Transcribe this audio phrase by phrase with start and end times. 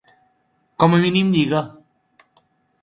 [0.83, 1.63] Com a mínim lliga.